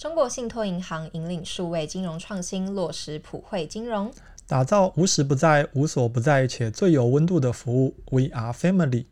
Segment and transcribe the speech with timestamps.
[0.00, 4.10] 中国信托银行引领数位金融创新，落实普惠金融，
[4.46, 7.94] 打造无时不在、无所不在且最有温度的服务。
[8.10, 9.04] We are family。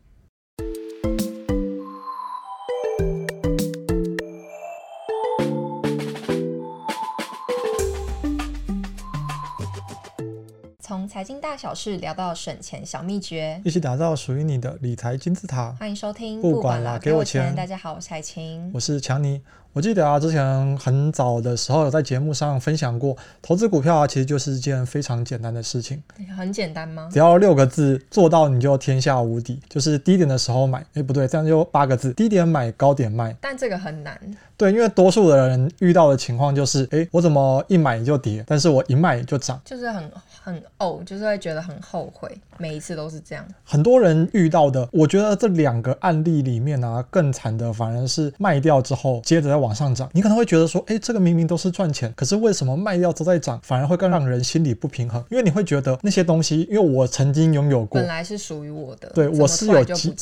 [11.19, 15.75] 财经大小事聊到省钱小秘诀，一起打造属于你的理财金字塔。
[15.77, 17.53] 欢迎收听，不管啦，给我钱。
[17.53, 19.41] 大家好，我是海晴，我是强尼。
[19.73, 26.01] 我记得啊，之前很早的时候有在节目上分享过，投资股票啊，其实就是一件非常简单的事情。
[26.35, 27.09] 很简单吗？
[27.11, 29.61] 只要六个字，做到你就天下无敌。
[29.69, 33.35] 就是低点的时候买，哎，不对，这样就八个字：低点买，高点卖。
[33.41, 34.19] 但这个很难。
[34.57, 40.09] 对，因为多数的人遇到的情况就是，哎，我怎么一买就跌，但是我一卖就涨，就是很
[40.49, 43.45] 很哦，就是会觉得很后悔，每一次都是这样。
[43.63, 50.09] 很多人遇到的，我觉得这两个案例里面呢、啊，更惨的反而是卖掉之后，接着再往上涨。
[50.13, 55.23] 你可能会觉得说，哎，这个明明都是赚钱，可是为什么卖掉都在涨，反而会更让人心里不平衡？
[55.29, 60.15] 因为你会觉得那些东西，因为我曾经拥有过，本来是属于我的，对，我是有机，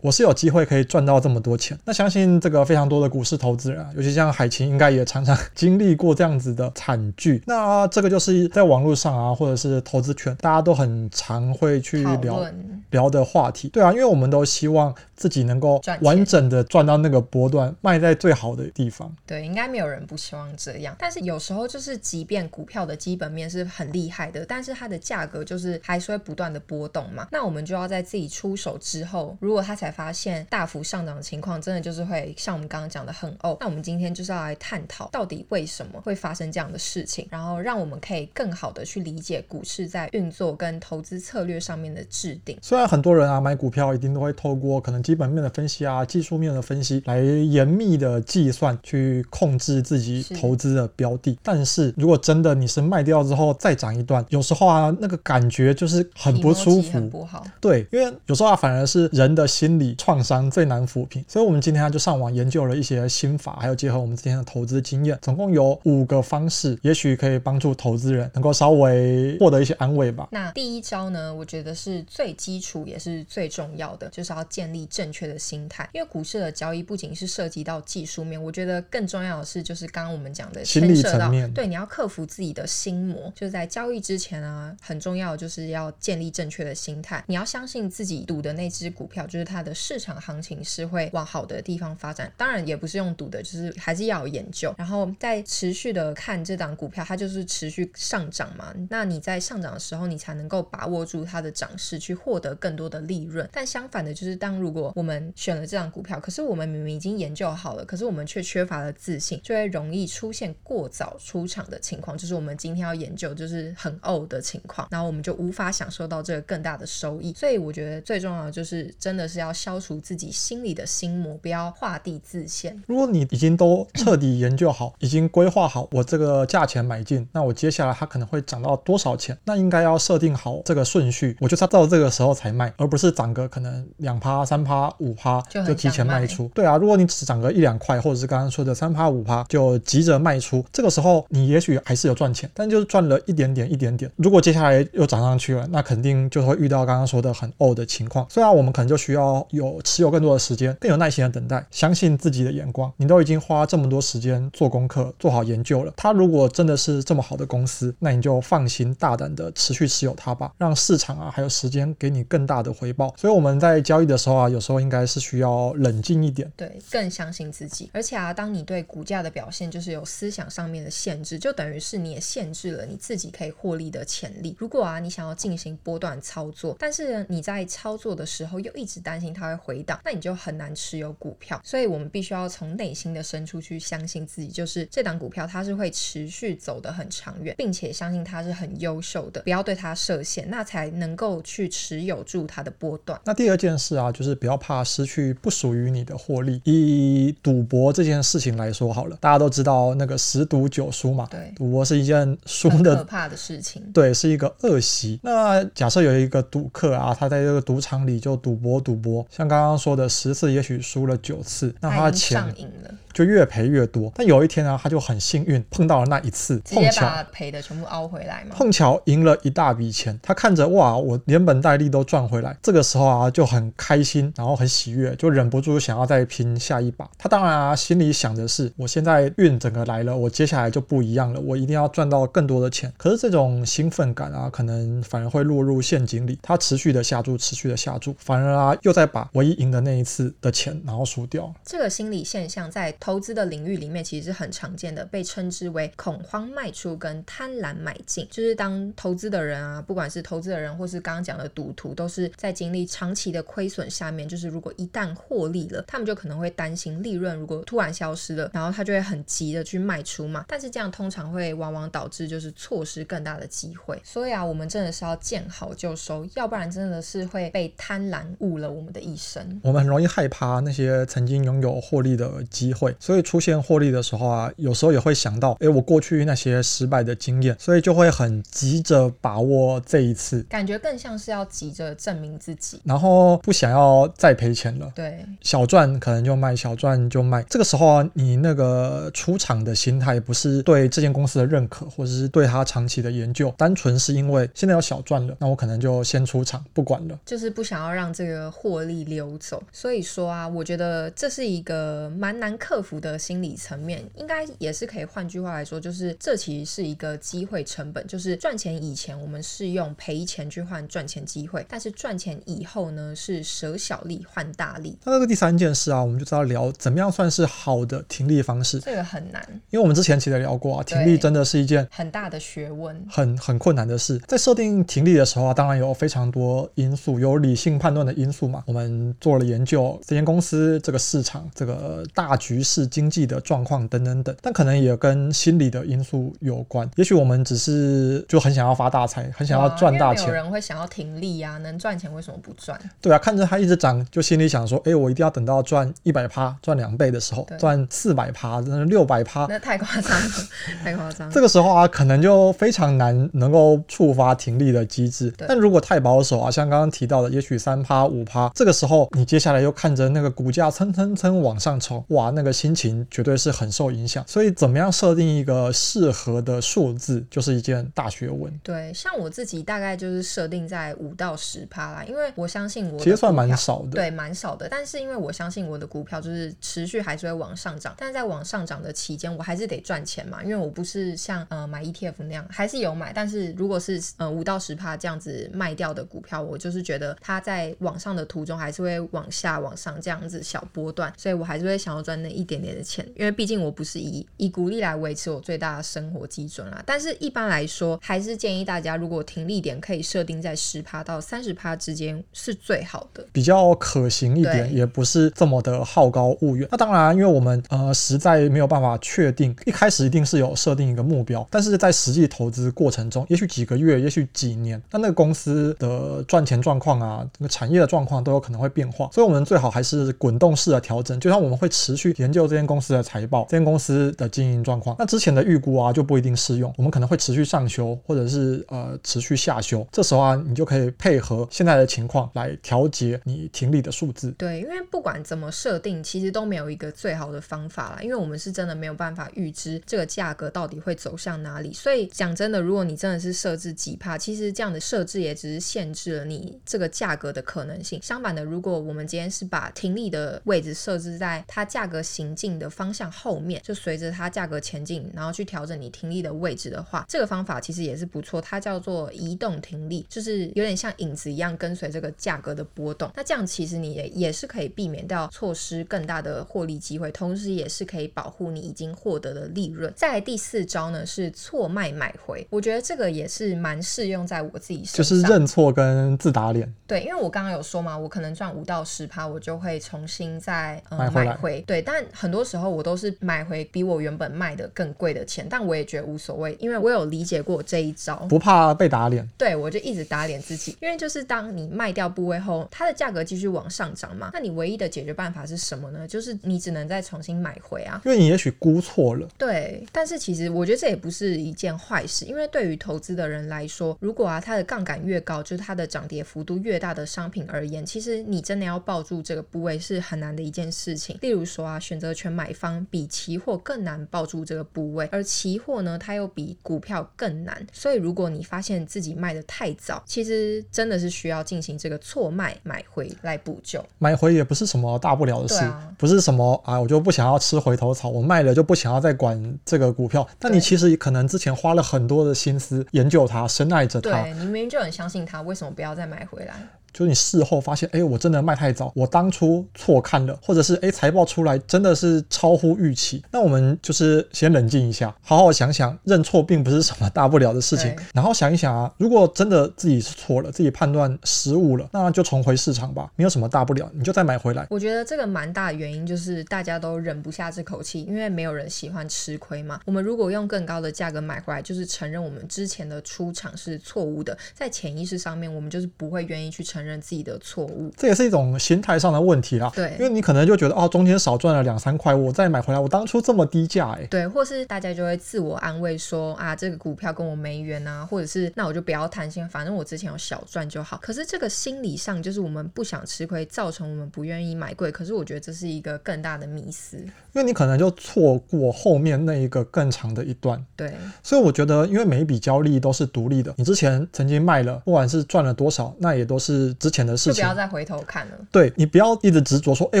[0.00, 1.78] 我是有机会可以赚到这么多钱。
[1.84, 3.80] 那相信这个非常多的股市投资人。
[3.80, 7.40] 啊尤其像海琴，应该也常常经历过这样子的惨剧。
[7.46, 12.46] 那这个就是在网络上啊，或者是投资圈，大家都很常会去聊
[12.90, 13.68] 聊的话题。
[13.68, 19.14] 对啊，因为我们都希望自己能够完整的赚到那个波段，卖在最好的地方。
[19.26, 20.94] 对，应该没有人不希望这样。
[20.98, 27.26] 但是有时候就是，即便股票的基本面是很厉害的，但是它的价格就是还是会不断的波动嘛。
[27.32, 33.56] 那我们就要在自己出手之后，如果他才发现大幅上涨的情况，真的就是会像我们刚刚讲的很哦。
[33.60, 42.58] 那我们今天就是要来探讨到底为什么会发生这样的事情，然后让我们可以更好的去理解股市在运作跟投资策略上面的制定。
[42.60, 57.44] 虽然很多人啊买股票一定都会透过可能基本面的分析啊、技术面的分析来严密的计算去控制自己投资的标的，但是如果真的你是卖掉之后再涨一段，有时候啊那个感觉就是很不舒服，很不好。
[57.60, 70.28] 对，因为有时候啊反而是人的心理创伤最难抚平，所以我们今天啊就上网研究了一些心法，还有结合我们之前的投资经验，总共有五个方式，也许可以帮助投资人能够稍微获得一些安慰吧。
[70.32, 75.88] 那第一招呢，我觉得是最基础也是最重要的，就是要建立正确的心态。
[75.92, 81.52] 因为股市的交易不仅是涉及到技术面，我觉得更重要的是就是刚刚我们讲的心理层面。
[81.52, 87.22] 对，你要克服自己的心魔，就是在交易之前啊，很重要就是要建立正确的心态。
[87.26, 92.32] 你要相信自己赌的那只股票，就是它的市场行情是会往好的地方发展。
[92.36, 93.74] 当然也不是用赌的，就是。
[93.76, 98.72] 还是要有研究，然后再持续的看这档股票，它就是持续上涨嘛。
[98.88, 103.48] 那你在上涨的时候，你才能够把握住它的涨势，去获得更多的利润。
[103.50, 112.18] 但相反的，就是当如果我们选了这档股票，可是我们明明已经研究好了，可是我们却缺乏了自信，就会容易出现过早出场的情况。
[112.18, 117.32] 就是我们今天要研究，就是很呕的情况，然后我们就无法享受到这个更大的收益。
[117.32, 122.78] 所以我觉得最重要的就是，真的是要消除自己心里的心魔，不要画地自限。
[122.86, 129.36] 如果你已经都彻底研究好，已经规划好我这个价钱买进，那我接下来它可能会涨到多少钱？
[129.44, 136.50] 那应该要设定好这个顺序，我就是要到这个时候才卖，而不是涨个可能两趴、三趴、五趴就提前卖出。
[136.54, 144.10] 对啊，如果你只涨个一两块，或者是刚刚说的三趴、五趴就急着卖出，这个时候你也许还是有赚钱，但就是赚了一点点、一点点。
[144.16, 148.26] 如果接下来又涨上去了，那肯定就会遇到刚刚说的很呕的情况。
[148.28, 153.54] 虽然我们可能就需要有持有更多的时间，更有耐心的等待，相信自己的眼光，你都已经花。
[153.54, 155.92] 花这么多时间做功课，做好研究了。
[155.96, 163.14] 它如果真的是这么好的公司，那你就放心大胆的持续持有它吧，让市场啊还有时间给你更大的回报。
[163.18, 167.90] 所以我们在交易的时候啊，有时候应该是需要冷静一点，对，更相信自己。
[167.92, 174.56] 而且啊，当你对股价的表现就是有思想上面的限制，就等于是你也限制了你自己可以获利的潜力。
[174.58, 181.60] 如果啊，你想要进行波段操作，但是，你在操作的时候又一直担心它会回档，那你就很难持有股票。
[181.62, 183.44] 所以我们必须要从内心的深。
[183.44, 193.20] 处去相信自己，就是这档股票它是会持续走得很长远，并且相信它是很优秀的，不要对它设限，那才能够去持有住它的波段。
[193.24, 196.60] 那第二件事啊，就是不要怕失去不属于你的获利。
[196.64, 205.20] 以赌博这件事情来说好了，大家都知道那个十赌九输嘛，对，赌博是一件输的可怕的事情， 对，是一个恶习。
[205.22, 212.94] 那假设有一个赌客啊，他在这个赌场里就赌博赌博，像刚刚说的十次，也许输了九次，那他的钱上瘾了。
[213.14, 214.12] 就越赔越多。
[214.14, 218.54] 但有一天呢，他就很幸运碰到了那一次，碰巧把赔的全部凹回来嘛。
[218.54, 227.08] 碰巧赢了一大笔钱，他看着哇，我连本带利都赚回来，这个时候啊就很开心，然后很喜悦，就忍不住想要再拼下一把。
[227.16, 232.92] 他当然啊心里想的是，我现在运整个来了，我接下来就不一样了，我一定要赚到更多的钱。
[232.96, 241.52] 可是这种兴奋感啊，可能反而会落入陷阱里，他持续的下注，持续的下注，反而啊又在把唯一赢的那一次的钱然后输掉。
[241.64, 248.26] 这个心理现象在投资的领域里面其实是很常见的，被称之为恐慌卖出跟贪婪买进。
[248.30, 260.46] 就是当投资的人啊，不管是投资的人或是刚刚讲的赌徒，都是在经历长期的亏损下面，就是如果一旦获利了，他们就可能会担心利润如果突然消失了，然后他就会很急的去卖出嘛。
[260.48, 264.00] 但是这样通常会往往导致就是错失更大的机会。
[264.02, 269.60] 所以啊，我们真的是要见好就收，要不然真的是会被贪婪误了我们的一生。
[269.62, 284.92] 我们很容易害怕那些曾经拥有获利的机会，所以出现获利的时候啊，有时候也会想到，哎，我过去那些失败的经验，所以就会很急着把握这一次，感觉更像是要急着证明自己，然后不想要再赔钱了。
[284.94, 287.42] 对，小赚可能就卖，小赚就卖。
[287.48, 299.62] 这个时候啊，你那个出场的心态不是对这间公司的认可，或者是对它长期的研究，单纯是因为现在有小赚了，那我可能就先出场，不管了，就是不想要让这个获利溜走。
[299.72, 314.96] 所以说啊，我觉得这是一个蛮难克服的心理层面，应该也是可以换句话来说，就是这其实是一个机会成本，就是赚钱以前我们是用赔钱去换赚钱机会，但是赚钱以后呢，是舍小利换大利。
[315.04, 324.18] 那这个第三件事啊，我们就知道聊怎么样算是好的停利方式，这个很难，因为我们之前其实聊过啊，停利真的是一件很大的学问，很很困难的事。
[324.26, 328.62] 在设定停利的时候啊，当然有非常多因素，有理性判断的因素嘛。
[328.66, 336.90] 我们做了研究，这间公司这个市场这个大局势、经济的状况等等等，但可能也跟心理的因素有关。
[336.96, 340.26] 也许我们只是就很想要发大财，很想要赚大钱。
[340.26, 342.78] 有人会想要停利呀、啊，能赚钱为什么不赚？
[343.00, 350.30] 对啊，看着它一直涨，就心里想说，哎，我一定要等到赚一百趴、赚两倍的时候，赚四百趴、六百趴，那太夸张了，
[350.82, 351.30] 太夸张。
[351.30, 355.32] 这个时候啊，可能就非常难能够触发停利的机制。
[355.46, 364.24] 但如果太保守啊，像刚刚提到的，也许三趴、五趴，这个时候你接下来又看着那个股价蹭蹭蹭往上冲，哇，那个心情绝对是很受影响。
[364.26, 368.50] 所以，怎么样设定一个适合的数字，就是一件大学问。
[368.62, 374.66] 对，像我自己大概就是设定在五到十趴啦，因为我相信我其实算蛮少的，对，蛮少的。
[374.70, 396.82] 但是因为我相信我的股票就是持续还是会往上涨，但是在往上涨的期间，我还是得赚钱嘛，因为我不是像呃买 ETF 那样，还是有买，但是如果是呃五到十趴这样子卖掉的股票，我就是觉得它在往上的途中还是会往下往上这样子小波段，所以我还是会想要赚那一点点的钱，因为毕竟我不是以以鼓励来维持我最大的生活基准啦。
[396.86, 406.68] 但是一般来说，还是建议大家如果停利点可以设定在十趴到三十趴之间是最好的，比较可行一点，也不是这么的好高骛远。
[406.70, 421.18] 那当然，因为我们呃实在没有办法确定，一开始一定是有设定一个目标，但是在实际投资过程中，也许几个月，也许几年，那那个公司的赚钱状况啊，那个产业的状况都有可能会变化，所以我们最好还是滚动式的调整。
[421.20, 429.86] 就像我们会持续研究这间公司的财报，这间公司的经营状况，那之前的预估啊就不一定适用，我们可能会持续上修，或者是呃持续下修。
[429.92, 434.32] 这时候啊，你就可以配合现在的情况来调节你停利的数字。
[434.32, 441.72] 对，因为不管怎么设定，其实都没有一个最好的方法啦，因为我们是真的没有办法预知这个价格到底会走向哪里。
[441.72, 448.00] 所以讲真的，如果你真的是设置几趴，其实这样的设置也只是限制了你这个价格的可能性。
[448.02, 458.40] 相反的，如果我们今天是把停利的位置设置在它价格行进的方向后面，就随着它价格前进，然后去调整你停力的位置的话，这个方法其实也是不错。
[458.40, 463.10] 它叫做移动停力，就是有点像影子一样跟随这个价格的波动。
[463.14, 469.92] 那这样其实你也也是可以避免掉错失更大的获利机会，同时也是可以保护你已经获得的利润。
[469.94, 476.72] 再来第四招呢是错卖买回，我觉得这个也是蛮适用在我自己身上，就是认错跟自打脸。
[476.86, 481.60] 对，因为我刚刚有说嘛，我可能赚五到十趴，我就会重新再、呃、买回买回。
[481.66, 489.28] 对，但很多时候我都是买回比我原本卖的更贵的钱，但我也觉得无所谓，因为我有理解过这一招，不怕被打脸。
[489.36, 496.06] 对，我就一直打脸自己，因为就是当你卖掉部位后，它的价格继续往上涨嘛，那你唯一的解决办法是什么呢？
[496.06, 499.28] 就是你只能再重新买回啊，因为你也许估错了。
[499.36, 511.16] 对，但是其实我觉得这也不是一件坏事，因为对于投资的人来说，如果啊它的杠杆越高，就是它的涨跌幅度越大的商品而言，其实你真的要抱住这个部位是很难的一件事情。
[511.22, 517.66] 例如说啊，选择择权买方比期货更难抱住这个部位，而期货呢，它又比股票更难。
[517.72, 523.82] 所以，如果你发现自己卖的太早，其实真的是需要进行这个错卖买回来补救。
[523.98, 530.28] 买回也不是什么大不了的事，啊、不是什么啊，我就不想要吃回头草，我卖了就不想要再管这个股票。
[530.38, 536.54] 但你其实可能之前花了很多的心思研究它，深爱着它，对，你明明就很相信它，为什么不要再买回来？
[536.94, 543.22] 就是你事后发现，哎，我真的卖太早，我当初错看了，或者是哎，财报出来真的是超乎预期。
[543.32, 547.94] 那我们就是先冷静一下，好好想想，认错并不是什么大不了的事情。
[548.14, 554.64] 然后想一想啊，如果真的自己是错了，自己判断失误了，那就重回市场吧，没有什么大不了，你就再买回来。
[554.70, 559.80] 我觉得这个蛮大的原因就是大家都忍不下这口气，因为没有人喜欢吃亏嘛。
[559.84, 569.70] 我们如果用更高的价格买回来，就是承认我们之前的出场是错误的，在潜意识上面，我们就是不会愿意去承认自己的错误，这也是一种心态上的问题啦。
[569.74, 580.98] 对，因为你可能就觉得哦，中间少赚了两三块，我再买回来，我当初这么低价，哎，对，或是大家就会自我安慰说啊，这个股票跟我没缘啊，或者是那我就不要贪心，反正我之前有小赚就好。
[581.02, 584.90] 可是这个心理上就是我们不想吃亏，造成我们不愿意买贵。
[584.92, 590.62] 可是我觉得这是一个更大的迷思，因为你可能就错过后面那一个更长的一段。
[590.76, 597.34] 对，所以我觉得，因为每一笔交易都是独立的，你之前曾经卖了，不管是赚了多少，那也都是之前的事情。
[597.34, 598.32] 就不要再回头看了。
[598.50, 600.00] 对，你不要一直执着说，哎，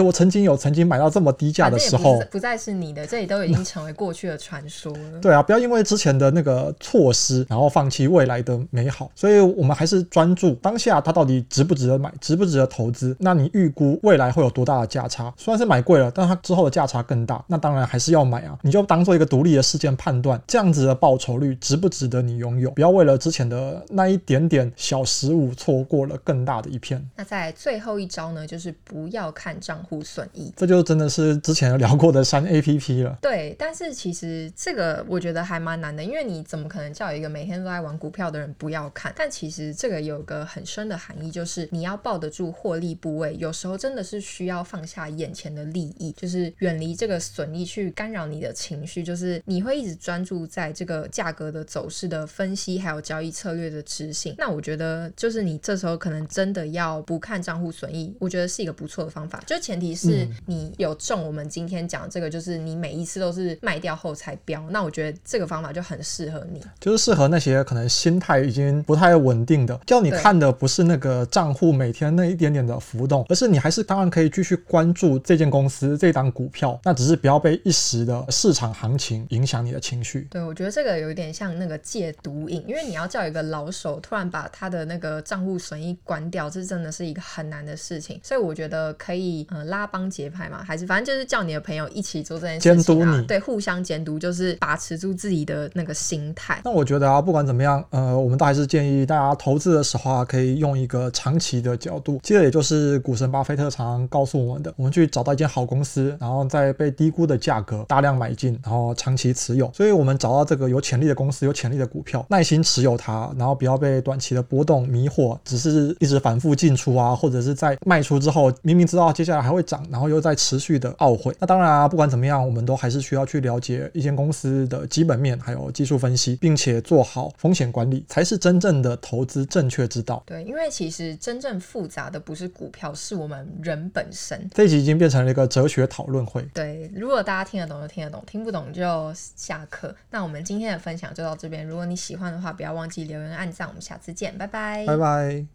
[0.00, 5.18] 我曾经有曾经买到这么低价的时候，不，不再是你的，这里都已经成为过去的传说了。
[5.20, 9.10] 对啊，不要因为之前的那个措施，然后放弃未来的美好。
[9.14, 13.16] 所以我们还是专注当下，它到底值不值得买，值不值得投资？
[13.18, 15.32] 那你预估未来会有多大的价差？
[15.36, 18.58] 虽然是买贵了，但它之后的价差更大，那当然还是要买啊。
[18.62, 22.70] 你就当做一个独立的事件判断，这样子的报酬率值不值得你拥有？
[22.70, 27.04] 不要为了之前的那一点点小失误，错过了更大的一片。
[27.16, 30.52] 那在最后一招呢，就是不要看账户损益。
[30.56, 33.18] 这就真的是之前有聊过的删 APP 了。
[33.20, 39.12] 对，但是其实这个我觉得还蛮难的，因为你怎么可能叫一个每天都在玩股票的人不要看？
[39.16, 54.34] 但其实这个有个很深的含义，就是你要抱得住获利部位，有时候真的是需要放下眼前的利益，就是远离这个损益去干扰你的情绪，就是你会一直专注在这个价格的走势的分析，还有交易策略的执行。
[54.38, 59.42] 那我觉得就是你这时候可能真的要不看账户损益，我觉得是一个不错的方法。
[59.46, 80.26] 就前提是你有中我们今天讲这个，就是你每一次都是卖掉后才标，那我觉得这个方法就很适合你，就是适合那些可能心态已经不太稳定的，叫你看的不是那个账户每天那一点点的浮动，而是你还是当然可以继续关注这间公司这档股票，那只是不要被一时的市场行情影响你的情绪。
[80.30, 96.60] 对，我觉得这个有点像那个戒毒瘾，因为你要叫一个老手突然把他的那个账户损益关掉，这真的是一个很难的事情，所以我觉得可以，呃，拉帮结派嘛，还是反正就是叫你的朋友一起做这件事情啊，监督你，对，互相监督，就是把持住自己的那个心态。
[96.64, 102.18] 那我觉得啊，不管怎么样，呃，我们都还是建议大家投资的时候啊，可以用一个长期的角度。
[102.24, 109.70] 其实也就是股神巴菲特常常告诉我们的，我们去找到一间好公司，然后在被低估的价格大量买进，然后长期持有。
[109.72, 121.36] 所以我们找到这个有潜力的公司，有潜力的股票，耐心持有它，然后不要被短期的波动迷惑，只是一直反复进出啊，或者是在卖出之后，明明知道接下来还会涨，然后又在持续的懊悔。
[121.38, 130.22] 那当然啊，不管怎么样，我们都还是需要去了解一间公司的基本面，还有技术分析，并且做好风险管理，才是真正的投资正确之道。
[130.24, 134.48] 对，因为其实真正复杂的不是股票，是我们人本身。
[134.54, 136.40] 这一集已经变成了一个哲学讨论会。
[136.54, 139.94] 对，如果大家听得懂就听得懂，听不懂就下课。
[140.10, 141.66] 那我们今天的分享就到这边。
[141.66, 143.68] 如果你喜欢的话，不要忘记留言、按赞。
[143.68, 144.86] 我们下次见，拜拜。
[144.86, 145.53] 拜拜。